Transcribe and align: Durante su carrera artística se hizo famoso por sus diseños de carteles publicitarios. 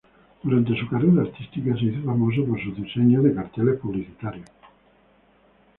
Durante 0.41 0.75
su 0.79 0.89
carrera 0.89 1.21
artística 1.21 1.75
se 1.75 1.85
hizo 1.85 2.01
famoso 2.03 2.43
por 2.45 2.59
sus 2.59 2.75
diseños 2.75 3.23
de 3.23 3.35
carteles 3.35 3.79
publicitarios. 3.79 4.49